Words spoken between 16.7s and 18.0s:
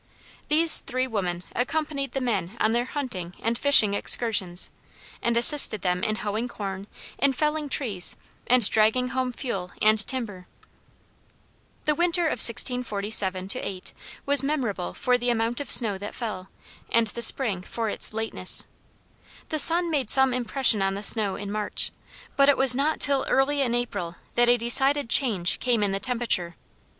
and the spring for